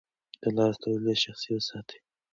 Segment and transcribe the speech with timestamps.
[0.41, 1.99] د لاس توليه شخصي وساتئ.